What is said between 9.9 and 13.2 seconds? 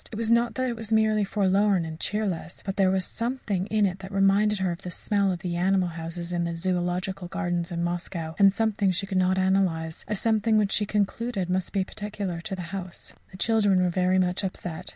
a something which she concluded must be peculiar to the house.